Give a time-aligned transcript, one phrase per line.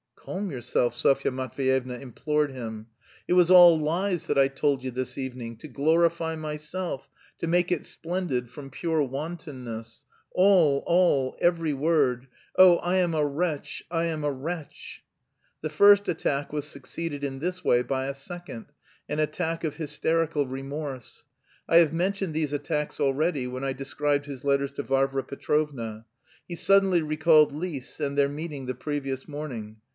[0.15, 2.87] "Calm yourself!" Sofya Matveyevna implored him.
[3.27, 7.71] "It was all lies that I told you this evening to glorify myself, to make
[7.71, 14.05] it splendid, from pure wantonness all, all, every word, oh, I am a wretch, I
[14.05, 15.03] am a wretch!"
[15.61, 18.67] The first attack was succeeded in this way by a second
[19.09, 21.25] an attack of hysterical remorse.
[21.67, 26.05] I have mentioned these attacks already when I described his letters to Varvara Petrovna.
[26.47, 29.77] He suddenly recalled Lise and their meeting the previous morning.